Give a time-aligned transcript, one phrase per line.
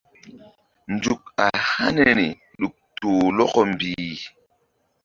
[0.93, 2.27] Nzuk a haniri
[2.59, 4.17] ɗuk toh lɔkɔ mbih.